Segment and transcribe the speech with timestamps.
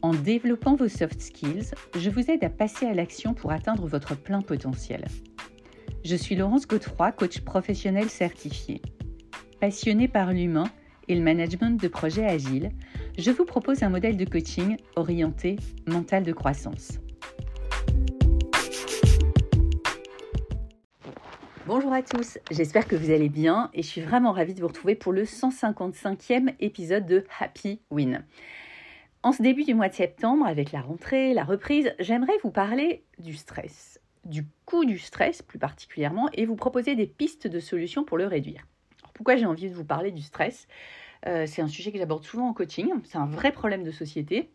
[0.00, 4.14] En développant vos soft skills, je vous aide à passer à l'action pour atteindre votre
[4.16, 5.04] plein potentiel.
[6.04, 8.80] Je suis Laurence Godefroy, coach professionnel certifié.
[9.60, 10.70] Passionnée par l'humain
[11.08, 12.70] et le management de projets agiles,
[13.18, 15.56] je vous propose un modèle de coaching orienté
[15.88, 17.00] mental de croissance.
[21.66, 24.68] Bonjour à tous, j'espère que vous allez bien et je suis vraiment ravie de vous
[24.68, 28.24] retrouver pour le 155e épisode de Happy Win.
[29.28, 33.04] En ce début du mois de septembre, avec la rentrée, la reprise, j'aimerais vous parler
[33.18, 38.04] du stress, du coût du stress plus particulièrement, et vous proposer des pistes de solutions
[38.04, 38.66] pour le réduire.
[39.12, 40.66] pourquoi j'ai envie de vous parler du stress?
[41.26, 42.90] Euh, c'est un sujet que j'aborde souvent en coaching.
[43.04, 44.48] C'est un vrai problème de société.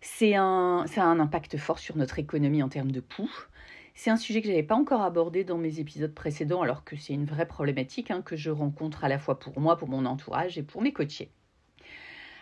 [0.00, 3.34] C'est un, ça a un impact fort sur notre économie en termes de coûts.
[3.96, 6.94] C'est un sujet que je n'avais pas encore abordé dans mes épisodes précédents, alors que
[6.94, 10.06] c'est une vraie problématique hein, que je rencontre à la fois pour moi, pour mon
[10.06, 11.32] entourage et pour mes coachés.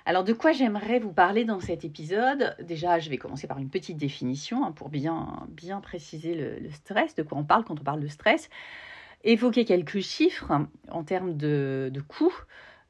[0.04, 2.56] Alors de quoi j'aimerais vous parler dans cet épisode?
[2.60, 5.46] Déjà, je vais commencer par une petite définition hein, pour bien,
[5.82, 8.50] préciser le, stress, de quoi on parle quand on parle de stress.
[9.24, 10.52] Évoquer quelques chiffres
[10.90, 12.34] en termes de, de coûts,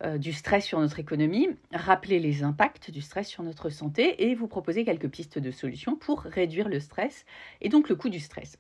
[0.05, 4.35] euh, du stress sur notre économie, rappeler les impacts du stress sur notre santé et
[4.35, 7.25] vous proposer quelques pistes de solutions pour réduire le stress
[7.61, 8.59] et donc le coût du stress.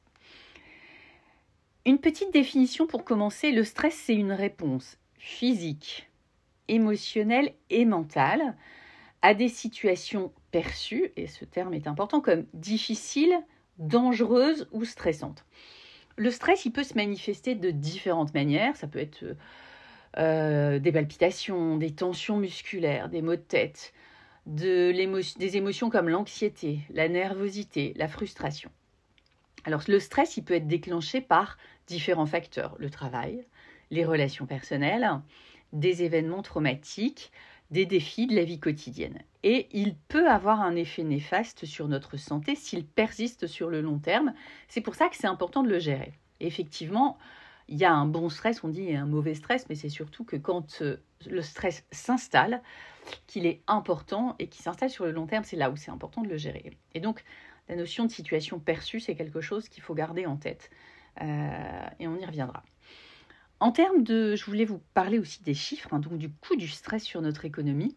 [1.84, 6.11] Une petite définition pour commencer, le stress c'est une réponse physique,
[6.68, 8.56] émotionnelle et mentale
[9.22, 13.36] à des situations perçues, et ce terme est important, comme difficiles,
[13.78, 15.44] dangereuses ou stressantes.
[16.16, 18.76] Le stress, il peut se manifester de différentes manières.
[18.76, 19.24] Ça peut être
[20.18, 23.94] euh, des palpitations, des tensions musculaires, des maux de tête,
[24.46, 24.92] de
[25.38, 28.70] des émotions comme l'anxiété, la nervosité, la frustration.
[29.64, 31.56] Alors le stress, il peut être déclenché par
[31.86, 33.44] différents facteurs, le travail,
[33.90, 35.08] les relations personnelles,
[35.72, 37.32] des événements traumatiques,
[37.70, 39.18] des défis de la vie quotidienne.
[39.42, 43.98] Et il peut avoir un effet néfaste sur notre santé s'il persiste sur le long
[43.98, 44.34] terme.
[44.68, 46.12] C'est pour ça que c'est important de le gérer.
[46.40, 47.18] Effectivement,
[47.68, 50.36] il y a un bon stress, on dit un mauvais stress, mais c'est surtout que
[50.36, 50.96] quand euh,
[51.28, 52.62] le stress s'installe,
[53.26, 56.22] qu'il est important et qu'il s'installe sur le long terme, c'est là où c'est important
[56.22, 56.76] de le gérer.
[56.94, 57.24] Et donc,
[57.68, 60.70] la notion de situation perçue, c'est quelque chose qu'il faut garder en tête.
[61.20, 62.62] Euh, et on y reviendra.
[63.62, 66.66] En termes de, je voulais vous parler aussi des chiffres, hein, donc du coût du
[66.66, 67.94] stress sur notre économie.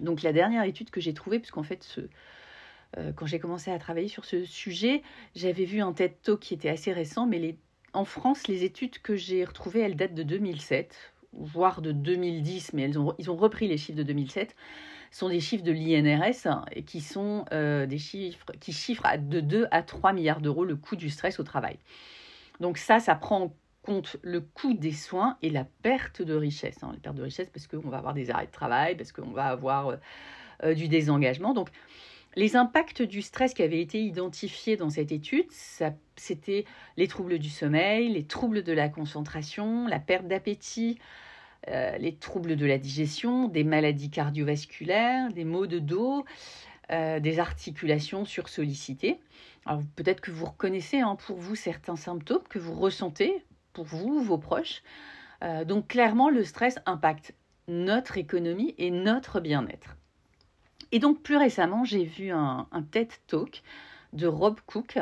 [0.00, 2.00] Donc la dernière étude que j'ai trouvée, puisqu'en fait,
[2.96, 5.02] euh, quand j'ai commencé à travailler sur ce sujet,
[5.34, 7.58] j'avais vu un TED Talk qui était assez récent, mais
[7.92, 12.84] en France, les études que j'ai retrouvées, elles datent de 2007, voire de 2010, mais
[12.84, 14.56] elles ont, ils ont repris les chiffres de 2007
[15.10, 19.66] sont des chiffres de l'INRS et qui sont euh, des chiffres qui chiffrent de 2
[19.70, 21.78] à 3 milliards d'euros le coût du stress au travail.
[22.60, 26.82] Donc ça, ça prend en compte le coût des soins et la perte de richesse.
[26.82, 29.30] Hein, la perte de richesse parce qu'on va avoir des arrêts de travail, parce qu'on
[29.30, 29.96] va avoir euh,
[30.64, 31.52] euh, du désengagement.
[31.52, 31.68] Donc
[32.34, 35.46] les impacts du stress qui avaient été identifiés dans cette étude,
[36.16, 36.64] c'était
[36.96, 40.98] les troubles du sommeil, les troubles de la concentration, la perte d'appétit,
[41.68, 46.24] euh, les troubles de la digestion, des maladies cardiovasculaires, des maux de dos,
[46.90, 49.18] des articulations sursollicitées.
[49.64, 53.42] Alors peut-être que vous reconnaissez hein, pour vous certains symptômes que vous ressentez
[53.74, 54.82] pour vous, vos proches.
[55.42, 57.34] Euh, donc clairement, le stress impacte
[57.68, 59.96] notre économie et notre bien-être.
[60.92, 63.62] Et donc plus récemment, j'ai vu un, TED Talk
[64.12, 64.98] de Rob Cook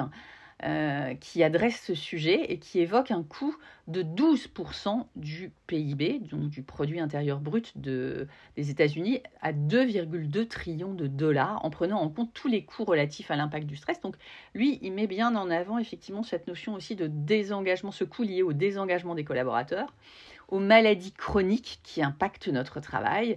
[0.65, 3.56] euh, qui adresse ce sujet et qui évoque un coût
[3.89, 10.95] de 12% du PIB, donc du produit intérieur brut de, des États-Unis, à 2,2 trillions
[10.95, 14.00] de dollars, en prenant en compte tous les coûts relatifs à l'impact du stress.
[14.00, 14.14] Donc
[14.55, 18.43] lui, il met bien en avant effectivement cette notion aussi de désengagement, ce coût lié
[18.43, 19.93] au désengagement des collaborateurs,
[20.47, 23.37] aux maladies chroniques qui impactent notre travail,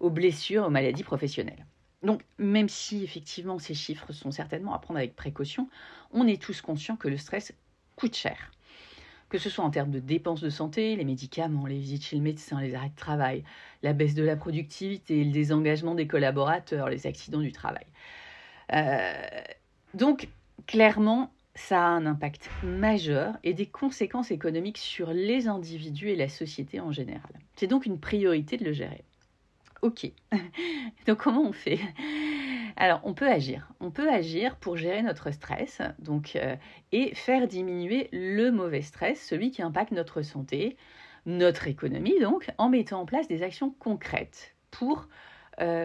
[0.00, 1.64] aux blessures, aux maladies professionnelles.
[2.02, 5.68] Donc, même si effectivement ces chiffres sont certainement à prendre avec précaution,
[6.12, 7.52] on est tous conscients que le stress
[7.96, 8.52] coûte cher.
[9.28, 12.22] Que ce soit en termes de dépenses de santé, les médicaments, les visites chez le
[12.22, 13.42] médecin, les arrêts de travail,
[13.82, 17.86] la baisse de la productivité, le désengagement des collaborateurs, les accidents du travail.
[18.72, 19.12] Euh,
[19.94, 20.28] donc,
[20.66, 26.28] clairement, ça a un impact majeur et des conséquences économiques sur les individus et la
[26.28, 27.32] société en général.
[27.56, 29.05] C'est donc une priorité de le gérer.
[29.86, 30.10] Ok.
[31.06, 31.78] Donc comment on fait?
[32.74, 33.70] Alors, on peut agir.
[33.78, 36.36] On peut agir pour gérer notre stress donc,
[36.90, 40.76] et faire diminuer le mauvais stress, celui qui impacte notre santé,
[41.24, 45.08] notre économie, donc, en mettant en place des actions concrètes pour,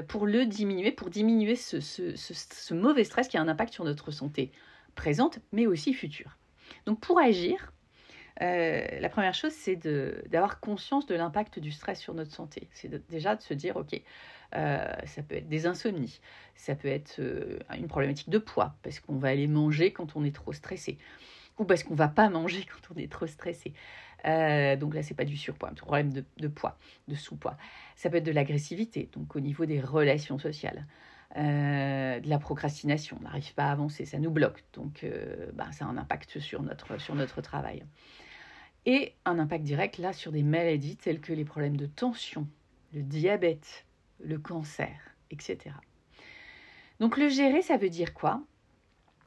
[0.08, 4.52] pour le diminuer, pour diminuer ce, mauvais stress qui a un impact sur notre santé
[4.96, 6.40] présente, mais aussi future.
[6.88, 7.72] Donc, pour agir,
[8.40, 9.76] la première chose, c'est
[10.30, 12.70] d'avoir conscience de l'impact du stress sur notre santé.
[12.74, 14.02] C'est déjà de se dire, OK,
[14.56, 16.20] euh, ça peut être des insomnies,
[16.56, 20.26] ça peut être euh, une problématique de poids, parce qu'on va aller manger quand on
[20.26, 20.98] est trop stressé,
[21.58, 23.74] ou parce qu'on va pas manger quand on est trop stressé.
[24.26, 27.58] Euh, donc là, c'est pas du surpoids, un problème de, poids, de sous-poids.
[27.96, 30.86] Ça peut être de l'agressivité, donc au niveau des relations sociales.
[31.36, 35.06] De la procrastination, on n'arrive pas à avancer, ça nous bloque, donc
[35.54, 37.84] bah, ça a un impact sur notre, sur notre travail.
[38.86, 42.48] Et un impact direct là sur des maladies telles que les problèmes de tension,
[42.94, 43.86] le diabète,
[44.20, 45.00] le cancer,
[45.30, 45.76] etc.
[47.00, 48.44] Donc le gérer, ça veut dire quoi?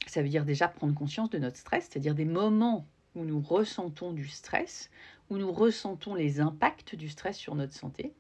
[0.07, 4.13] Ça veut dire déjà prendre conscience de notre stress, c'est-à-dire des moments où nous ressentons
[4.13, 4.91] du stress,
[5.31, 8.13] où nous ressentons les impacts du stress sur notre santé.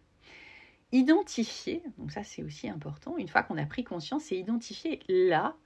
[0.94, 5.56] Identifier, donc ça c'est aussi important, une fois qu'on a pris conscience, c'est identifier là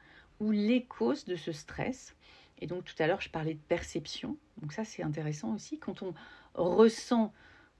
[0.41, 2.17] où les causes de ce stress.
[2.61, 6.03] Et donc tout à l'heure je parlais de perception, donc ça c'est intéressant aussi, quand
[6.03, 6.15] on
[6.55, 7.35] ressent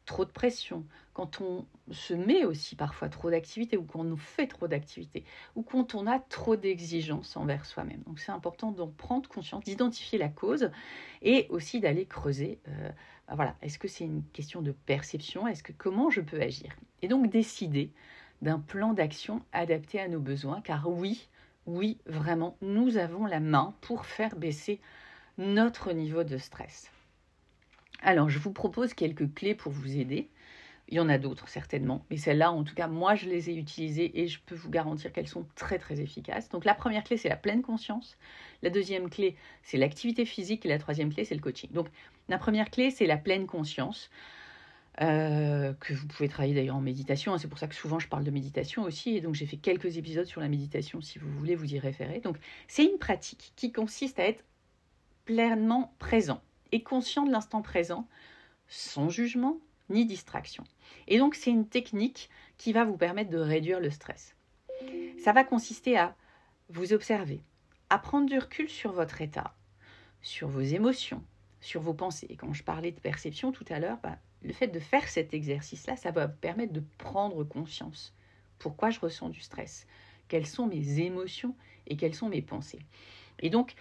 [0.09, 4.47] trop de pression, quand on se met aussi parfois trop d'activités ou quand on fait
[4.47, 5.25] trop d'activités
[5.55, 8.03] ou quand on a trop d'exigences envers soi-même.
[8.07, 10.71] Donc c'est important d'en prendre conscience, d'identifier la cause
[11.21, 12.59] et aussi d'aller creuser.
[12.69, 12.89] Euh,
[13.29, 16.75] bah voilà, est-ce que c'est une question de perception Est-ce que comment je peux agir?
[17.03, 17.93] Et donc décider
[18.41, 21.29] d'un plan d'action adapté à nos besoins, car oui,
[21.67, 24.81] oui, vraiment, nous avons la main pour faire baisser
[25.37, 26.91] notre niveau de stress.
[28.03, 30.29] Alors, je vous propose quelques clés pour vous aider.
[30.91, 33.55] Il y en a d'autres certainement, mais celles-là, en tout cas, moi, je les ai
[33.55, 36.49] utilisées et je peux vous garantir qu'elles sont très, très efficaces.
[36.49, 38.17] Donc, la première clé, c'est la pleine conscience.
[38.63, 40.65] La deuxième clé, c'est l'activité physique.
[40.65, 41.71] Et la troisième clé, c'est le coaching.
[41.73, 41.89] Donc,
[42.29, 44.09] la première clé, c'est la pleine conscience.
[45.01, 47.33] Euh, que vous pouvez travailler d'ailleurs en méditation.
[47.33, 47.39] Hein.
[47.39, 49.17] C'est pour ça que souvent je parle de méditation aussi.
[49.17, 52.19] Et donc j'ai fait quelques épisodes sur la méditation si vous voulez vous y référer.
[52.19, 52.37] Donc
[52.67, 54.45] c'est une pratique qui consiste à être
[55.25, 56.41] pleinement présent
[56.73, 58.07] et conscient de l'instant présent,
[58.69, 59.59] sans jugement
[59.91, 60.65] ni distraction.
[61.07, 62.29] Et donc c'est une technique
[62.59, 64.35] qui va vous permettre de réduire le stress.
[65.23, 66.15] Ça va consister à
[66.69, 67.41] vous observer,
[67.91, 69.55] à prendre du recul sur votre état,
[70.23, 71.23] sur vos émotions,
[71.61, 72.27] sur vos pensées.
[72.31, 75.35] Et quand je parlais de perception tout à l'heure, bah, le fait de faire cet
[75.35, 78.15] exercice-là, ça va vous permettre de prendre conscience.
[78.59, 79.87] Pourquoi je ressens du stress
[80.29, 81.55] Quelles sont mes émotions
[81.87, 82.81] et quelles sont mes pensées
[83.41, 83.75] Et donc,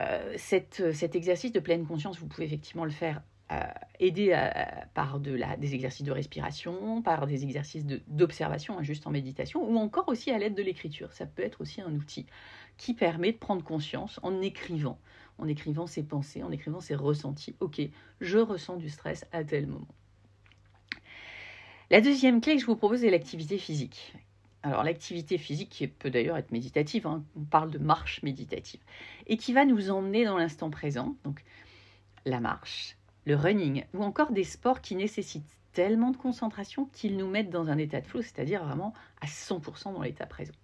[0.00, 3.56] euh, cet exercice de pleine conscience, vous pouvez effectivement le faire euh,
[3.98, 4.38] aidé
[4.94, 9.76] par de des exercices de respiration, par des exercices d'observation, hein, juste en méditation, ou
[9.76, 11.12] encore aussi à l'aide de l'écriture.
[11.12, 12.26] Ça peut être aussi un outil
[12.76, 14.98] qui permet de prendre conscience en écrivant,
[15.38, 17.56] en écrivant ses pensées, en écrivant ses ressentis.
[17.60, 17.80] Ok,
[18.20, 19.88] je ressens du stress à tel moment.
[21.90, 24.14] La deuxième clé que je vous propose est l'activité physique.
[24.62, 28.80] Alors l'activité physique qui peut d'ailleurs être méditative, hein, on parle de marche méditative,
[29.26, 31.44] et qui va nous emmener dans l'instant présent, donc
[32.24, 37.28] la marche, le running, ou encore des sports qui nécessitent tellement de concentration qu'ils nous
[37.28, 40.54] mettent dans un état de flow, c'est-à-dire vraiment à 100% dans l'état présent.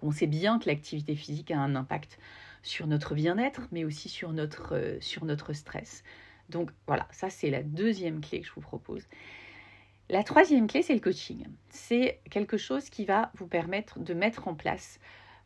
[0.00, 2.18] On sait bien que l'activité physique a un impact
[2.62, 6.02] sur notre bien-être, mais aussi sur notre, euh, sur notre stress.
[6.48, 9.06] Donc voilà, ça c'est la deuxième clé que je vous propose.
[10.10, 11.46] La troisième clé, c'est le coaching.
[11.68, 15.00] C'est quelque chose qui va vous permettre de mettre en place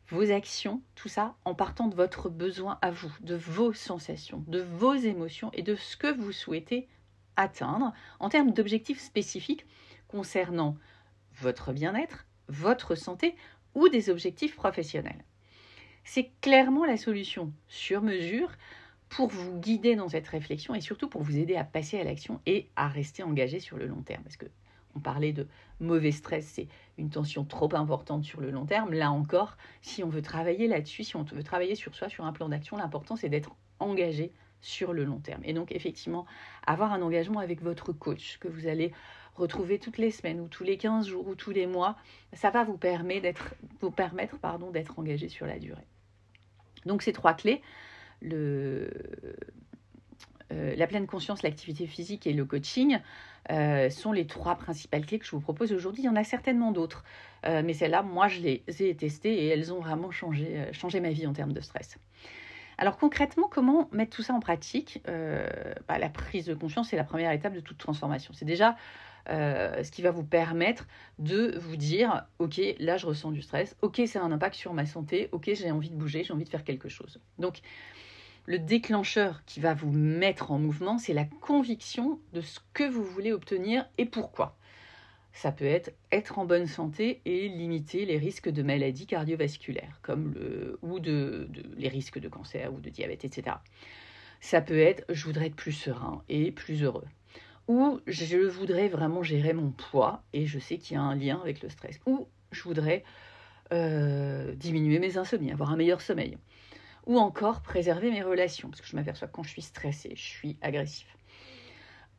[0.08, 4.60] vos actions, tout ça, en partant de votre besoin à vous, de vos sensations, de
[4.60, 6.86] vos émotions et de ce que vous souhaitez
[7.34, 9.66] atteindre en termes d'objectifs spécifiques
[10.06, 10.76] concernant
[11.40, 13.34] votre bien-être, votre santé
[13.74, 15.24] ou des objectifs professionnels.
[16.04, 18.50] C'est clairement la solution sur mesure
[19.12, 22.40] pour vous guider dans cette réflexion et surtout pour vous aider à passer à l'action
[22.46, 24.22] et à rester engagé sur le long terme.
[24.22, 24.46] Parce que
[24.94, 25.46] on parlait de
[25.80, 28.92] mauvais stress, c'est une tension trop importante sur le long terme.
[28.92, 32.32] Là encore, si on veut travailler là-dessus, si on veut travailler sur soi, sur un
[32.32, 35.42] plan d'action, l'important c'est d'être engagé sur le long terme.
[35.44, 36.24] Et donc effectivement,
[36.66, 38.92] avoir un engagement avec votre coach que vous allez
[39.34, 41.96] retrouver toutes les semaines ou tous les 15 jours ou tous les mois,
[42.32, 43.54] ça va vous permettre d'être
[44.72, 45.86] d'être engagé sur la durée.
[46.86, 47.62] Donc ces trois clés,
[50.52, 52.98] euh, la pleine conscience, l'activité physique et le coaching
[53.50, 56.02] euh, sont les trois principales clés que je vous propose aujourd'hui.
[56.02, 57.04] Il y en a certainement d'autres,
[57.46, 61.26] euh, mais celles-là, moi, je les ai testées et elles ont vraiment changé, ma vie
[61.26, 61.98] en termes de stress.
[62.78, 67.04] Alors concrètement, comment mettre tout ça en pratique bah, La prise de conscience est la
[67.04, 68.32] première étape de toute transformation.
[68.34, 68.76] C'est déjà
[69.28, 70.88] ce qui va vous permettre
[71.18, 74.86] de vous dire, ok, là je ressens du stress, ok, c'est un impact sur ma
[74.86, 77.20] santé, ok, j'ai envie de bouger, j'ai envie de faire quelque chose.
[77.38, 77.60] Donc,
[78.46, 83.04] le déclencheur qui va vous mettre en mouvement, c'est la conviction de ce que vous
[83.04, 84.56] voulez obtenir et pourquoi.
[85.32, 90.34] Ça peut être être en bonne santé et limiter les risques de maladies cardiovasculaires, comme
[90.34, 93.56] le, ou les risques de cancer ou de diabète, etc.
[94.40, 97.06] Ça peut être je voudrais être plus serein et plus heureux.
[97.68, 101.40] Ou je voudrais vraiment gérer mon poids et je sais qu'il y a un lien
[101.40, 102.00] avec le stress.
[102.06, 103.04] Ou je voudrais
[103.72, 106.36] euh, diminuer mes insomnies, avoir un meilleur sommeil
[107.06, 110.22] ou encore préserver mes relations, parce que je m'aperçois que quand je suis stressée, je
[110.22, 111.16] suis agressif.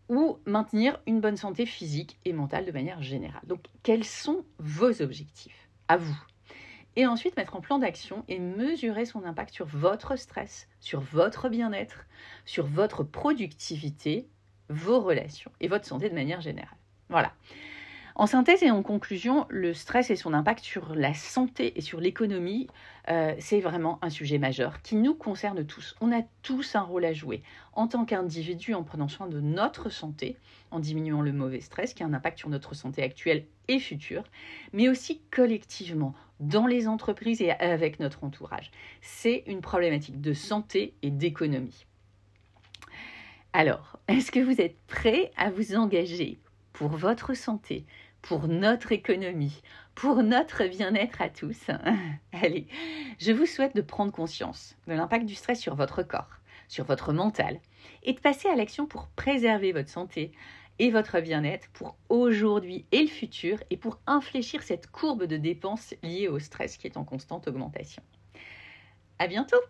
[0.10, 3.42] Ou maintenir une bonne santé physique et mentale de manière générale.
[3.46, 6.18] Donc, quels sont vos objectifs à vous?
[6.96, 11.50] Et ensuite, mettre en plan d'action et mesurer son impact sur votre stress, sur votre
[11.50, 12.06] bien-être,
[12.46, 14.28] sur votre productivité,
[14.70, 16.78] vos relations et votre santé de manière générale.
[17.10, 17.34] Voilà.
[18.16, 22.00] En synthèse et en conclusion, le stress et son impact sur la santé et sur
[22.00, 22.68] l'économie,
[23.10, 25.96] euh, c'est vraiment un sujet majeur qui nous concerne tous.
[26.00, 27.42] On a tous un rôle à jouer
[27.74, 30.38] en tant qu'individu en prenant soin de notre santé,
[30.70, 34.24] en diminuant le mauvais stress qui a un impact sur notre santé actuelle et future,
[34.74, 38.70] mais aussi collectivement dans les entreprises et avec notre entourage.
[39.02, 41.88] C'est une problématique de santé et d'économie.
[43.54, 46.40] Alors, est-ce que vous êtes prêt à vous engager
[46.74, 47.86] pour votre santé,
[48.24, 49.62] pour notre économie,
[49.94, 51.68] pour notre bien-être à tous.
[52.32, 52.68] Allez,
[53.20, 57.14] je vous souhaite de prendre conscience de l'impact du stress sur votre corps, sur votre
[57.14, 57.60] mental,
[58.02, 60.32] et de passer à l'action pour préserver votre santé
[60.80, 65.94] et votre bien-être pour aujourd'hui et le futur, et pour infléchir cette courbe de dépenses
[66.02, 68.02] liée au stress qui est en constante augmentation.
[69.20, 69.62] À bientôt!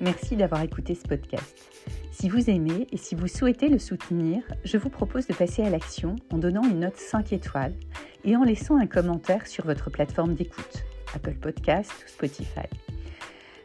[0.00, 1.97] Merci d'avoir écouté ce podcast.
[2.20, 5.70] Si vous aimez et si vous souhaitez le soutenir, je vous propose de passer à
[5.70, 7.74] l'action en donnant une note 5 étoiles
[8.24, 10.84] et en laissant un commentaire sur votre plateforme d'écoute,
[11.14, 12.66] Apple Podcast ou Spotify.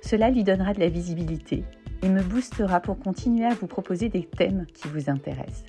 [0.03, 1.63] Cela lui donnera de la visibilité
[2.03, 5.65] et me boostera pour continuer à vous proposer des thèmes qui vous intéressent.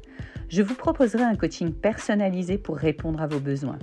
[0.49, 3.79] Je vous proposerai un coaching personnalisé pour répondre à vos besoins.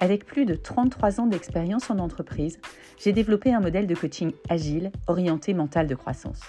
[0.00, 2.60] Avec plus de 33 ans d'expérience en entreprise,
[2.98, 6.40] j'ai développé un modèle de coaching agile orienté mental de croissance.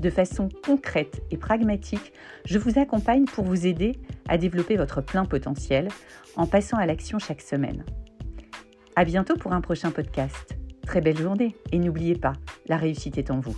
[0.00, 2.12] De façon concrète et pragmatique,
[2.46, 5.88] je vous accompagne pour vous aider à développer votre plein potentiel
[6.36, 7.84] en passant à l'action chaque semaine.
[8.96, 10.56] À bientôt pour un prochain podcast.
[10.86, 12.32] Très belle journée et n'oubliez pas,
[12.66, 13.56] la réussite est en vous.